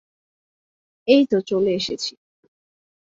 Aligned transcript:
এইতো 1.07 1.37
চলে 1.41 1.71
এসেছি। 1.73 2.13